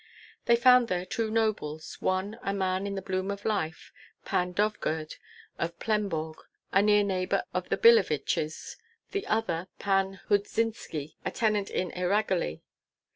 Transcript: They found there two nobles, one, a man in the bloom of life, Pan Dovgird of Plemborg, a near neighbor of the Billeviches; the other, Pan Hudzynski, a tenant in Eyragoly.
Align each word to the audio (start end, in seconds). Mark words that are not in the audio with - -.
They 0.45 0.55
found 0.55 0.87
there 0.87 1.05
two 1.05 1.29
nobles, 1.29 1.97
one, 2.01 2.39
a 2.41 2.55
man 2.55 2.87
in 2.87 2.95
the 2.95 3.03
bloom 3.03 3.29
of 3.29 3.45
life, 3.45 3.93
Pan 4.25 4.51
Dovgird 4.51 5.17
of 5.59 5.77
Plemborg, 5.77 6.37
a 6.71 6.81
near 6.81 7.03
neighbor 7.03 7.43
of 7.53 7.69
the 7.69 7.77
Billeviches; 7.77 8.77
the 9.11 9.27
other, 9.27 9.67
Pan 9.77 10.19
Hudzynski, 10.27 11.17
a 11.23 11.29
tenant 11.29 11.69
in 11.69 11.91
Eyragoly. 11.91 12.61